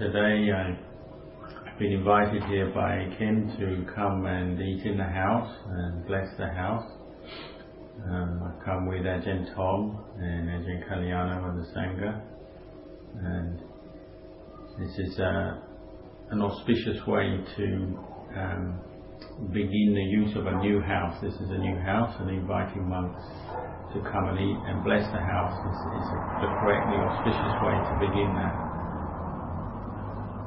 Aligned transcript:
today 0.00 0.48
I've 0.50 1.78
been 1.78 1.92
invited 1.92 2.42
here 2.44 2.72
by 2.74 3.04
Ken 3.18 3.54
to 3.58 3.92
come 3.94 4.24
and 4.24 4.58
eat 4.58 4.86
in 4.86 4.96
the 4.96 5.04
house 5.04 5.54
and 5.68 6.06
bless 6.06 6.26
the 6.38 6.46
house. 6.46 6.90
Um, 8.08 8.40
I've 8.48 8.64
come 8.64 8.88
with 8.88 9.02
Ajahn 9.02 9.54
Tom 9.54 10.02
and 10.16 10.48
Ajahn 10.48 10.88
Kalyana 10.88 11.46
and 11.46 11.60
the 11.60 11.68
Sangha. 11.76 12.22
And 13.20 13.60
this 14.78 15.06
is 15.06 15.20
uh, 15.20 15.60
an 16.30 16.40
auspicious 16.40 17.06
way 17.06 17.36
to 17.58 17.64
um, 18.40 18.80
begin 19.52 19.92
the 19.92 20.08
use 20.16 20.34
of 20.34 20.46
a 20.46 20.56
new 20.62 20.80
house. 20.80 21.20
This 21.22 21.34
is 21.34 21.50
a 21.50 21.58
new 21.58 21.78
house 21.78 22.16
and 22.20 22.30
inviting 22.30 22.88
monks 22.88 23.22
to 23.92 24.00
come 24.00 24.28
and 24.32 24.38
eat 24.40 24.60
and 24.64 24.82
bless 24.82 25.04
the 25.12 25.20
house 25.20 25.60
is, 25.60 25.76
is 25.76 26.08
the 26.40 26.48
correctly 26.64 26.96
auspicious 26.96 27.54
way 27.60 27.76
to 27.84 28.08
begin 28.08 28.32
that. 28.40 28.69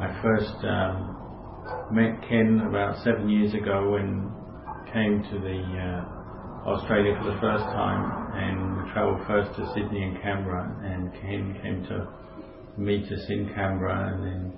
I 0.00 0.22
first 0.22 0.64
um, 0.64 1.92
met 1.92 2.26
Ken 2.26 2.64
about 2.66 3.04
seven 3.04 3.28
years 3.28 3.52
ago 3.52 3.90
when 3.90 4.32
came 4.92 5.22
to 5.22 5.38
the 5.38 5.60
uh, 5.76 6.68
Australia 6.70 7.14
for 7.18 7.30
the 7.30 7.38
first 7.40 7.64
time 7.64 8.32
and 8.34 8.76
we 8.76 8.92
travelled 8.92 9.20
first 9.26 9.54
to 9.56 9.66
Sydney 9.74 10.02
and 10.02 10.22
Canberra 10.22 10.66
and 10.84 11.12
Ken 11.20 11.58
came 11.62 11.84
to 11.84 12.08
meet 12.78 13.04
us 13.12 13.24
in 13.28 13.52
Canberra 13.54 14.14
and 14.14 14.24
then 14.24 14.52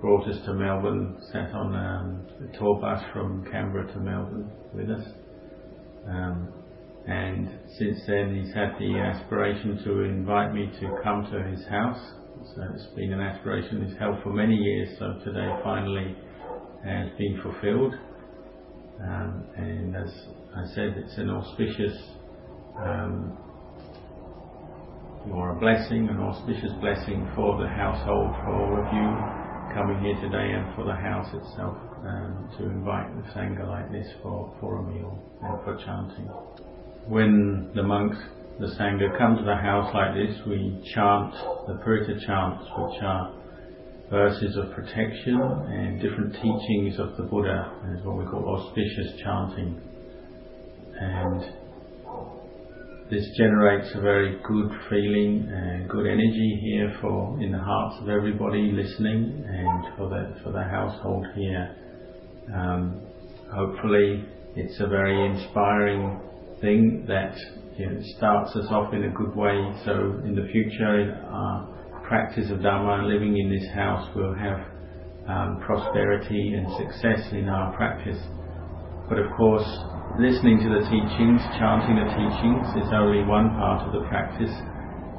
brought 0.00 0.28
us 0.28 0.36
to 0.44 0.52
Melbourne, 0.52 1.16
sat 1.32 1.52
on 1.52 1.74
um, 1.74 2.26
a 2.44 2.58
tour 2.58 2.78
bus 2.78 3.02
from 3.14 3.44
Canberra 3.50 3.90
to 3.94 3.98
Melbourne 3.98 4.50
with 4.74 4.90
us. 4.90 5.06
Um, 6.06 6.52
and 7.06 7.48
since 7.78 7.98
then 8.06 8.36
he's 8.36 8.54
had 8.54 8.76
the 8.78 8.98
aspiration 8.98 9.82
to 9.84 10.02
invite 10.02 10.52
me 10.52 10.70
to 10.80 10.98
come 11.02 11.24
to 11.32 11.42
his 11.50 11.66
house. 11.66 12.21
So 12.44 12.62
it's 12.74 12.86
been 12.96 13.12
an 13.12 13.20
aspiration 13.20 13.86
he's 13.86 13.96
held 13.98 14.20
for 14.22 14.30
many 14.30 14.56
years, 14.56 14.98
so 14.98 15.14
today 15.24 15.48
finally 15.62 16.16
has 16.84 17.08
been 17.16 17.40
fulfilled. 17.40 17.94
Um, 19.00 19.44
and 19.56 19.96
as 19.96 20.10
I 20.56 20.64
said, 20.74 20.94
it's 20.98 21.16
an 21.18 21.30
auspicious 21.30 21.96
um, 22.78 23.38
or 25.30 25.56
a 25.56 25.60
blessing, 25.60 26.08
an 26.08 26.18
auspicious 26.18 26.72
blessing 26.80 27.30
for 27.36 27.62
the 27.62 27.68
household, 27.68 28.34
for 28.42 28.50
all 28.50 28.74
of 28.74 28.92
you 28.92 29.74
coming 29.74 30.02
here 30.02 30.20
today 30.20 30.52
and 30.52 30.74
for 30.74 30.84
the 30.84 30.94
house 30.94 31.28
itself 31.32 31.76
um, 32.04 32.50
to 32.58 32.64
invite 32.64 33.06
the 33.16 33.22
Sangha 33.30 33.68
like 33.68 33.90
this 33.92 34.06
for, 34.20 34.52
for 34.60 34.78
a 34.78 34.82
meal 34.82 35.16
and 35.42 35.62
for 35.64 35.76
chanting. 35.84 36.26
When 37.06 37.70
the 37.74 37.84
monks, 37.84 38.18
the 38.58 38.66
Sangha 38.78 39.16
come 39.18 39.36
to 39.36 39.44
the 39.44 39.56
house 39.56 39.92
like 39.94 40.14
this, 40.14 40.36
we 40.46 40.80
chant 40.94 41.32
the 41.66 41.74
Paritta 41.84 42.24
chants, 42.26 42.64
which 42.76 43.02
are 43.02 43.34
verses 44.10 44.56
of 44.56 44.70
protection 44.72 45.40
and 45.40 46.00
different 46.00 46.34
teachings 46.34 46.98
of 46.98 47.16
the 47.16 47.22
Buddha, 47.22 47.72
and 47.84 48.04
what 48.04 48.18
we 48.18 48.24
call 48.26 48.44
auspicious 48.56 49.20
chanting. 49.22 49.80
And 51.00 51.42
this 53.10 53.26
generates 53.36 53.88
a 53.94 54.00
very 54.00 54.38
good 54.42 54.70
feeling 54.88 55.48
and 55.50 55.88
good 55.88 56.06
energy 56.06 56.58
here 56.62 56.96
for 57.00 57.38
in 57.42 57.52
the 57.52 57.58
hearts 57.58 57.96
of 58.02 58.08
everybody 58.08 58.72
listening 58.72 59.44
and 59.48 59.96
for 59.96 60.08
the 60.08 60.40
for 60.42 60.52
the 60.52 60.62
household 60.62 61.26
here. 61.34 61.76
Um, 62.54 63.00
hopefully, 63.52 64.24
it's 64.56 64.80
a 64.80 64.86
very 64.86 65.26
inspiring 65.26 66.20
thing 66.62 67.04
that 67.08 67.36
you 67.76 67.90
know, 67.90 68.00
starts 68.16 68.56
us 68.56 68.66
off 68.70 68.94
in 68.94 69.04
a 69.04 69.10
good 69.10 69.36
way. 69.36 69.58
So 69.84 70.22
in 70.24 70.34
the 70.34 70.48
future, 70.50 71.12
our 71.28 72.02
practice 72.08 72.50
of 72.50 72.62
Dharma, 72.62 73.06
living 73.06 73.36
in 73.36 73.50
this 73.50 73.68
house, 73.74 74.08
we'll 74.14 74.34
have 74.34 74.60
um, 75.28 75.60
prosperity 75.66 76.54
and 76.54 76.66
success 76.78 77.20
in 77.32 77.48
our 77.48 77.76
practice. 77.76 78.18
But 79.08 79.18
of 79.18 79.30
course, 79.36 79.66
listening 80.18 80.62
to 80.62 80.68
the 80.70 80.82
teachings, 80.86 81.42
chanting 81.58 81.98
the 81.98 82.08
teachings 82.14 82.86
is 82.86 82.92
only 82.94 83.24
one 83.24 83.50
part 83.58 83.86
of 83.86 83.92
the 83.92 84.08
practice. 84.08 84.54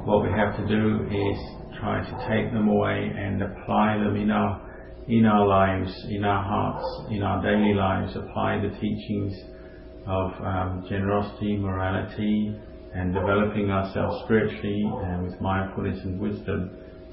What 0.04 0.24
we 0.24 0.30
have 0.30 0.56
to 0.56 0.64
do 0.66 1.04
is 1.08 1.38
try 1.80 2.00
to 2.00 2.14
take 2.28 2.52
them 2.52 2.68
away 2.68 3.12
and 3.16 3.42
apply 3.42 3.98
them 3.98 4.16
in 4.16 4.30
our 4.30 4.64
in 5.06 5.26
our 5.26 5.46
lives, 5.46 5.92
in 6.08 6.24
our 6.24 6.42
hearts, 6.42 7.12
in 7.12 7.22
our 7.22 7.42
daily 7.42 7.74
lives. 7.74 8.16
Apply 8.16 8.56
the 8.60 8.72
teachings 8.80 9.36
of 10.06 10.32
um, 10.44 10.86
generosity, 10.88 11.56
morality, 11.56 12.54
and 12.94 13.12
developing 13.12 13.70
ourselves 13.70 14.22
spiritually 14.24 14.84
and 15.04 15.24
with 15.24 15.40
mindfulness 15.40 15.98
and 16.04 16.18
wisdom 16.20 16.70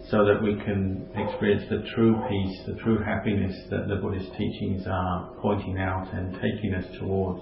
so 0.10 0.26
that 0.26 0.42
we 0.42 0.56
can 0.66 1.08
experience 1.16 1.64
the 1.70 1.84
true 1.94 2.16
peace, 2.28 2.62
the 2.68 2.82
true 2.82 3.00
happiness 3.04 3.56
that 3.70 3.88
the 3.88 3.96
Buddhist 3.96 4.32
teachings 4.38 4.84
are 4.88 5.32
pointing 5.42 5.78
out 5.78 6.12
and 6.14 6.34
taking 6.36 6.74
us 6.74 6.86
towards. 7.00 7.42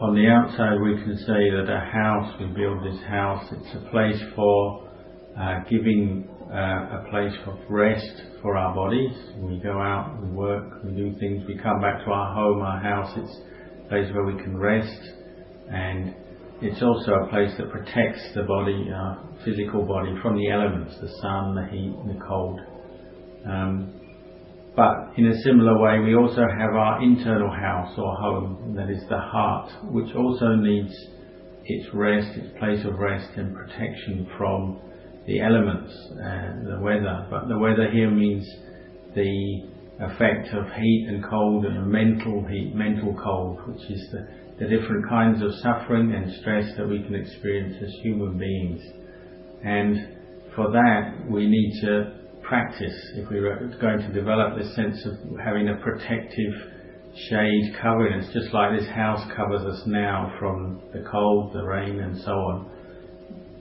On 0.00 0.14
the 0.14 0.28
outside, 0.28 0.80
we 0.80 0.94
can 1.02 1.16
say 1.18 1.50
that 1.50 1.66
a 1.68 1.80
house, 1.80 2.32
we 2.40 2.46
build 2.46 2.84
this 2.84 3.02
house, 3.08 3.44
it's 3.52 3.74
a 3.74 3.90
place 3.90 4.20
for 4.34 4.88
uh, 5.38 5.60
giving 5.68 6.28
uh, 6.50 7.02
a 7.02 7.06
place 7.10 7.34
of 7.46 7.58
rest 7.68 8.22
for 8.40 8.56
our 8.56 8.74
bodies. 8.74 9.12
We 9.36 9.58
go 9.58 9.80
out, 9.80 10.18
we 10.22 10.30
work, 10.30 10.84
we 10.84 10.92
do 10.92 11.18
things, 11.18 11.42
we 11.46 11.58
come 11.58 11.80
back 11.80 12.04
to 12.04 12.10
our 12.10 12.34
home, 12.34 12.62
our 12.62 12.80
house, 12.80 13.12
it's 13.16 13.40
place 13.88 14.12
where 14.12 14.24
we 14.24 14.40
can 14.42 14.56
rest 14.56 15.00
and 15.70 16.14
it's 16.60 16.82
also 16.82 17.12
a 17.12 17.28
place 17.28 17.52
that 17.58 17.70
protects 17.70 18.34
the 18.34 18.42
body, 18.42 18.90
our 18.92 19.28
physical 19.44 19.84
body, 19.84 20.12
from 20.20 20.36
the 20.36 20.50
elements, 20.50 20.94
the 21.00 21.08
sun, 21.22 21.54
the 21.54 21.66
heat, 21.70 21.94
the 22.06 22.18
cold. 22.26 22.60
Um, 23.46 23.94
but 24.74 25.16
in 25.16 25.26
a 25.26 25.38
similar 25.42 25.78
way, 25.80 26.00
we 26.00 26.16
also 26.16 26.42
have 26.42 26.74
our 26.74 27.02
internal 27.02 27.50
house 27.50 27.94
or 27.96 28.12
home, 28.16 28.74
that 28.76 28.90
is 28.90 29.02
the 29.08 29.18
heart, 29.18 29.70
which 29.92 30.14
also 30.16 30.56
needs 30.56 30.92
its 31.64 31.94
rest, 31.94 32.36
its 32.36 32.58
place 32.58 32.84
of 32.84 32.98
rest 32.98 33.28
and 33.36 33.54
protection 33.54 34.28
from 34.36 34.80
the 35.26 35.40
elements 35.40 35.92
and 36.20 36.66
the 36.66 36.80
weather. 36.80 37.26
But 37.30 37.48
the 37.48 37.58
weather 37.58 37.88
here 37.92 38.10
means 38.10 38.48
the 39.14 39.68
effect 40.00 40.48
of 40.54 40.66
heat 40.72 41.06
and 41.08 41.24
cold 41.24 41.64
and 41.64 41.90
mental 41.90 42.44
heat, 42.46 42.72
mental 42.74 43.14
cold, 43.22 43.58
which 43.66 43.90
is 43.90 44.08
the, 44.12 44.28
the 44.60 44.66
different 44.68 45.08
kinds 45.08 45.42
of 45.42 45.50
suffering 45.62 46.14
and 46.14 46.32
stress 46.40 46.66
that 46.76 46.88
we 46.88 47.02
can 47.02 47.14
experience 47.14 47.76
as 47.82 47.92
human 48.02 48.38
beings. 48.38 48.80
And 49.64 50.16
for 50.54 50.70
that, 50.70 51.24
we 51.28 51.46
need 51.48 51.80
to 51.82 52.18
practice, 52.42 52.94
if 53.14 53.28
we're 53.28 53.68
going 53.80 53.98
to 53.98 54.12
develop 54.12 54.56
this 54.56 54.74
sense 54.74 55.04
of 55.04 55.14
having 55.44 55.68
a 55.68 55.76
protective 55.76 56.54
shade 57.28 57.76
covering 57.82 58.20
us, 58.20 58.32
just 58.32 58.54
like 58.54 58.78
this 58.78 58.88
house 58.88 59.20
covers 59.36 59.62
us 59.62 59.82
now 59.86 60.32
from 60.38 60.80
the 60.92 61.04
cold, 61.10 61.52
the 61.52 61.62
rain, 61.62 62.00
and 62.00 62.16
so 62.22 62.30
on, 62.30 62.70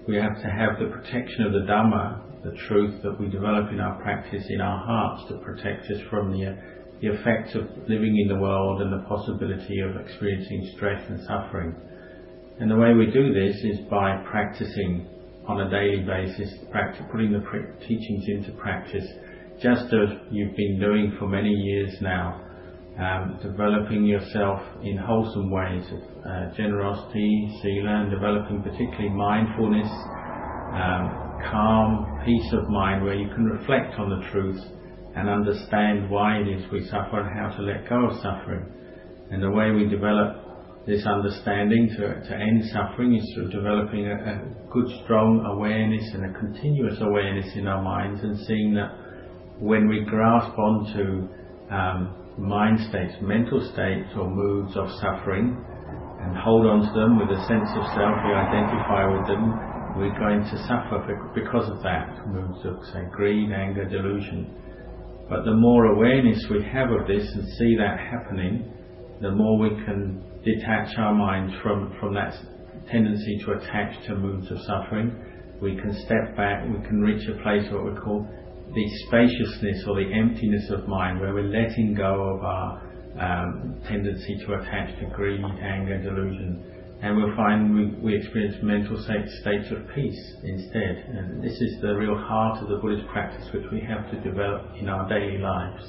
we 0.07 0.15
have 0.15 0.35
to 0.41 0.49
have 0.49 0.79
the 0.79 0.85
protection 0.85 1.45
of 1.45 1.51
the 1.51 1.65
Dhamma, 1.69 2.21
the 2.43 2.55
truth 2.67 3.01
that 3.03 3.19
we 3.19 3.27
develop 3.29 3.71
in 3.71 3.79
our 3.79 4.01
practice 4.01 4.45
in 4.49 4.61
our 4.61 4.85
hearts 4.85 5.29
to 5.29 5.37
protect 5.39 5.89
us 5.91 6.01
from 6.09 6.31
the, 6.31 6.57
the 7.01 7.07
effects 7.07 7.55
of 7.55 7.63
living 7.87 8.17
in 8.17 8.27
the 8.27 8.39
world 8.41 8.81
and 8.81 8.93
the 8.93 9.07
possibility 9.07 9.79
of 9.79 9.95
experiencing 9.97 10.71
stress 10.75 11.01
and 11.09 11.19
suffering. 11.25 11.75
And 12.59 12.71
the 12.71 12.75
way 12.75 12.93
we 12.93 13.11
do 13.11 13.33
this 13.33 13.55
is 13.63 13.79
by 13.89 14.23
practicing 14.29 15.07
on 15.47 15.61
a 15.61 15.69
daily 15.69 16.03
basis, 16.03 16.53
putting 17.11 17.31
the 17.31 17.43
teachings 17.87 18.25
into 18.27 18.51
practice, 18.53 19.05
just 19.61 19.85
as 19.85 20.09
you've 20.29 20.55
been 20.55 20.79
doing 20.79 21.15
for 21.17 21.27
many 21.27 21.49
years 21.49 21.95
now, 22.01 22.43
um, 22.99 23.39
developing 23.41 24.05
yourself 24.05 24.59
in 24.81 24.97
wholesome 24.97 25.51
ways 25.51 25.85
of 25.91 26.01
uh, 26.25 26.55
generosity, 26.55 27.59
sila, 27.61 28.01
and 28.01 28.11
developing 28.11 28.61
particularly 28.63 29.09
mindfulness, 29.09 29.89
um, 30.73 31.26
calm, 31.49 32.21
peace 32.25 32.53
of 32.53 32.69
mind, 32.69 33.03
where 33.03 33.15
you 33.15 33.29
can 33.29 33.45
reflect 33.45 33.99
on 33.99 34.09
the 34.09 34.29
truth 34.31 34.59
and 35.15 35.29
understand 35.29 36.09
why 36.09 36.37
it 36.37 36.47
is 36.47 36.71
we 36.71 36.85
suffer 36.85 37.21
and 37.21 37.37
how 37.37 37.55
to 37.55 37.63
let 37.63 37.89
go 37.89 38.09
of 38.09 38.21
suffering. 38.21 38.65
And 39.31 39.41
the 39.41 39.51
way 39.51 39.71
we 39.71 39.87
develop 39.87 40.47
this 40.87 41.05
understanding 41.05 41.89
to, 41.97 42.21
to 42.21 42.33
end 42.33 42.63
suffering 42.71 43.13
is 43.15 43.25
through 43.35 43.49
developing 43.51 44.07
a, 44.07 44.15
a, 44.15 44.35
good, 44.71 44.87
strong 45.03 45.43
awareness 45.43 46.03
and 46.13 46.23
a 46.23 46.39
continuous 46.39 46.95
awareness 47.01 47.47
in 47.55 47.67
our 47.67 47.81
minds 47.81 48.23
and 48.23 48.39
seeing 48.47 48.73
that 48.75 48.91
when 49.59 49.87
we 49.89 50.05
grasp 50.07 50.57
onto 50.57 51.27
um, 51.71 52.31
mind 52.37 52.79
states, 52.87 53.15
mental 53.19 53.59
states 53.73 54.07
or 54.15 54.29
moods 54.29 54.77
of 54.77 54.87
suffering 55.01 55.59
and 56.23 56.37
hold 56.37 56.65
on 56.65 56.87
to 56.87 56.91
them 56.95 57.19
with 57.19 57.35
a 57.35 57.41
sense 57.47 57.67
of 57.75 57.83
self, 57.91 58.15
we 58.23 58.31
identify 58.31 59.03
with 59.11 59.27
them, 59.27 59.43
we're 59.97 60.17
going 60.17 60.41
to 60.41 60.57
suffer 60.67 61.31
because 61.33 61.69
of 61.69 61.81
that, 61.83 62.27
moods 62.27 62.65
of, 62.65 62.77
say, 62.93 63.01
greed, 63.11 63.51
anger, 63.51 63.85
delusion. 63.85 64.53
But 65.29 65.43
the 65.43 65.53
more 65.53 65.85
awareness 65.85 66.45
we 66.49 66.63
have 66.63 66.91
of 66.91 67.07
this 67.07 67.27
and 67.33 67.47
see 67.57 67.75
that 67.77 67.99
happening, 67.99 68.71
the 69.21 69.31
more 69.31 69.57
we 69.57 69.69
can 69.83 70.23
detach 70.45 70.95
our 70.97 71.13
minds 71.13 71.53
from, 71.61 71.95
from 71.99 72.13
that 72.13 72.33
tendency 72.91 73.39
to 73.45 73.51
attach 73.53 74.05
to 74.07 74.15
moods 74.15 74.49
of 74.51 74.57
suffering. 74.61 75.11
We 75.61 75.75
can 75.75 75.93
step 76.05 76.37
back, 76.37 76.63
we 76.69 76.85
can 76.87 77.01
reach 77.01 77.27
a 77.27 77.41
place 77.41 77.65
what 77.71 77.83
we 77.83 77.99
call 77.99 78.27
the 78.73 78.85
spaciousness 79.07 79.83
or 79.87 79.95
the 79.95 80.13
emptiness 80.13 80.69
of 80.69 80.87
mind, 80.87 81.19
where 81.19 81.33
we're 81.33 81.49
letting 81.49 81.95
go 81.95 82.35
of 82.35 82.43
our 82.43 82.87
um, 83.19 83.81
tendency 83.87 84.37
to 84.45 84.53
attach 84.53 84.99
to 84.99 85.05
greed, 85.07 85.41
anger, 85.43 85.97
delusion, 86.01 86.76
and 87.01 87.15
we'll 87.15 87.35
find 87.35 87.75
we, 87.75 87.85
we 88.01 88.17
experience 88.17 88.55
mental 88.63 89.01
states 89.03 89.71
of 89.71 89.87
peace 89.93 90.35
instead. 90.43 91.05
And 91.15 91.43
this 91.43 91.53
is 91.53 91.79
the 91.81 91.93
real 91.93 92.17
heart 92.17 92.61
of 92.61 92.69
the 92.69 92.77
Buddhist 92.77 93.07
practice 93.09 93.47
which 93.53 93.65
we 93.71 93.81
have 93.81 94.09
to 94.11 94.19
develop 94.21 94.71
in 94.79 94.89
our 94.89 95.07
daily 95.07 95.37
lives. 95.37 95.83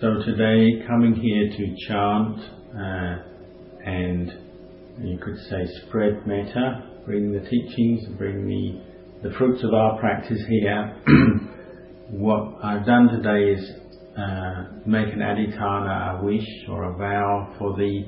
So 0.00 0.14
today, 0.24 0.84
coming 0.86 1.14
here 1.14 1.48
to 1.56 1.76
chant 1.86 2.38
uh, 2.74 3.36
and 3.84 4.32
you 4.98 5.18
could 5.18 5.36
say 5.50 5.66
spread 5.86 6.26
metta, 6.26 7.02
bring 7.04 7.32
the 7.32 7.40
teachings, 7.40 8.06
bring 8.16 8.46
the, 8.46 9.28
the 9.28 9.34
fruits 9.36 9.62
of 9.62 9.74
our 9.74 9.98
practice 9.98 10.40
here. 10.48 10.96
what 12.10 12.64
I've 12.64 12.86
done 12.86 13.08
today 13.08 13.52
is 13.52 13.70
uh, 14.18 14.64
make 14.86 15.12
an 15.12 15.20
adhitthana, 15.20 16.20
a 16.20 16.24
wish 16.24 16.46
or 16.70 16.84
a 16.84 16.96
vow 16.96 17.54
for 17.58 17.76
the 17.76 18.04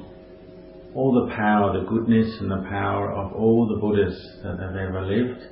all 0.95 1.27
the 1.27 1.35
power, 1.35 1.79
the 1.79 1.87
goodness 1.87 2.41
and 2.41 2.51
the 2.51 2.69
power 2.69 3.13
of 3.13 3.33
all 3.33 3.69
the 3.69 3.81
Buddhas 3.81 4.19
that 4.43 4.59
have 4.59 4.77
ever 4.77 5.07
lived 5.07 5.43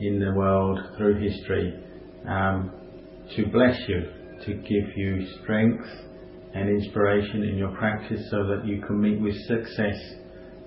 in 0.00 0.18
the 0.18 0.32
world 0.34 0.78
through 0.96 1.20
history 1.20 1.74
um, 2.28 2.72
to 3.36 3.46
bless 3.46 3.76
you, 3.88 4.02
to 4.44 4.54
give 4.54 4.96
you 4.96 5.26
strength 5.42 5.86
and 6.54 6.68
inspiration 6.68 7.42
in 7.42 7.56
your 7.56 7.74
practice 7.76 8.20
so 8.30 8.46
that 8.46 8.64
you 8.64 8.80
can 8.82 9.00
meet 9.00 9.20
with 9.20 9.34
success 9.46 9.98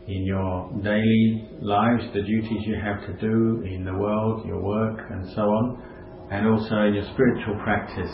in 0.08 0.24
your 0.26 0.72
daily 0.84 1.50
lives, 1.62 2.04
the 2.14 2.22
duties 2.22 2.64
you 2.66 2.76
have 2.76 3.02
to 3.06 3.14
do 3.20 3.64
in 3.66 3.84
the 3.86 3.94
world, 3.94 4.46
your 4.46 4.62
work 4.62 5.00
and 5.10 5.28
so 5.36 5.42
on, 5.42 5.84
and 6.32 6.48
also 6.48 6.76
in 6.88 6.94
your 6.94 7.08
spiritual 7.14 7.56
practice. 7.64 8.12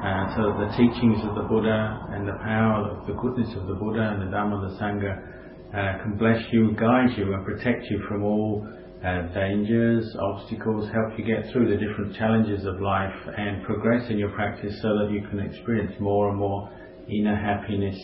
Uh, 0.00 0.34
so 0.34 0.42
that 0.48 0.56
the 0.64 0.76
teachings 0.78 1.20
of 1.28 1.34
the 1.34 1.42
Buddha 1.42 2.06
and 2.10 2.26
the 2.26 2.38
power 2.42 2.88
of 2.88 3.06
the 3.06 3.12
goodness 3.12 3.54
of 3.54 3.66
the 3.66 3.74
Buddha 3.74 4.00
and 4.00 4.22
the 4.22 4.34
Dhamma 4.34 4.64
and 4.64 4.72
the 4.72 4.80
Sangha 4.80 5.39
uh, 5.70 6.02
can 6.02 6.16
bless 6.18 6.42
you, 6.52 6.72
guide 6.72 7.16
you, 7.16 7.32
and 7.32 7.44
protect 7.44 7.84
you 7.90 8.02
from 8.08 8.24
all 8.24 8.66
uh, 9.04 9.22
dangers, 9.32 10.14
obstacles, 10.20 10.90
help 10.92 11.18
you 11.18 11.24
get 11.24 11.50
through 11.52 11.68
the 11.68 11.76
different 11.76 12.14
challenges 12.16 12.66
of 12.66 12.80
life 12.80 13.14
and 13.36 13.64
progress 13.64 14.10
in 14.10 14.18
your 14.18 14.30
practice 14.30 14.74
so 14.82 14.88
that 14.98 15.10
you 15.10 15.26
can 15.30 15.40
experience 15.40 15.92
more 16.00 16.28
and 16.28 16.38
more 16.38 16.68
inner 17.08 17.36
happiness, 17.36 17.98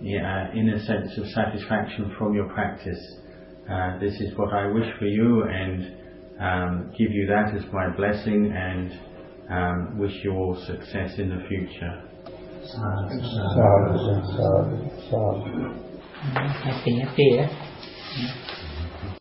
yeah, 0.00 0.52
inner 0.52 0.78
sense 0.84 1.16
of 1.18 1.26
satisfaction 1.30 2.14
from 2.18 2.34
your 2.34 2.48
practice. 2.50 3.00
Uh, 3.70 3.98
this 3.98 4.14
is 4.20 4.36
what 4.36 4.52
I 4.52 4.66
wish 4.66 4.86
for 4.98 5.06
you 5.06 5.44
and 5.44 5.96
um, 6.40 6.90
give 6.96 7.10
you 7.10 7.26
that 7.26 7.54
as 7.56 7.64
my 7.72 7.88
blessing 7.96 8.52
and 8.54 8.92
um, 9.50 9.98
wish 9.98 10.12
you 10.22 10.32
all 10.32 10.54
success 10.66 11.18
in 11.18 11.30
the 11.30 11.42
future. 11.48 12.02
Sadhu, 12.64 13.20
sadhu, 13.20 14.10
sadhu. 15.10 15.87
Happy 16.64 16.98
happy 17.00 17.26
ya 17.36 17.46